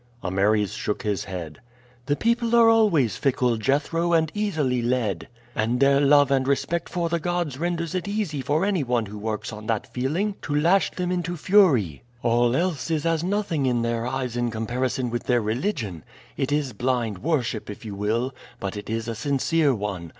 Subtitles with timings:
[0.23, 1.59] Ameres shook his head.
[2.07, 7.07] "The people are always fickle, Jethro, and easily led; and their love and respect for
[7.07, 10.89] the gods renders it easy for any one who works on that feeling to lash
[10.89, 12.01] them into fury.
[12.23, 16.03] All else is as nothing in their eyes in comparison with their religion.
[16.35, 20.09] It is blind worship, if you will; but it is a sincere one.